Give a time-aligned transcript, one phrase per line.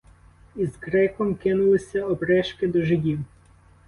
[0.55, 3.19] Із криком кинулися опришки до жидів.